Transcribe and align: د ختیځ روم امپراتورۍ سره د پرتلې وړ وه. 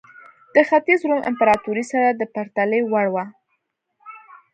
د 0.55 0.57
ختیځ 0.69 1.01
روم 1.09 1.21
امپراتورۍ 1.29 1.83
سره 1.91 2.07
د 2.11 2.21
پرتلې 2.33 2.79
وړ 2.91 3.07
وه. 3.13 3.25